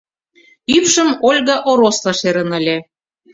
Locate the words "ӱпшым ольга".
0.75-1.57